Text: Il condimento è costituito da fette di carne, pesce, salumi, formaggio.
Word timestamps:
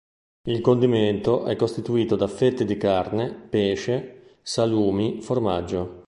Il 0.47 0.61
condimento 0.61 1.45
è 1.45 1.55
costituito 1.55 2.15
da 2.15 2.25
fette 2.27 2.65
di 2.65 2.75
carne, 2.75 3.29
pesce, 3.31 4.37
salumi, 4.41 5.21
formaggio. 5.21 5.99